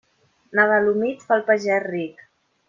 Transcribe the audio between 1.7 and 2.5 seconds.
ric.